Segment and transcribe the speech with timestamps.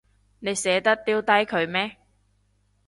[0.39, 1.97] 你捨得掉低佢咩？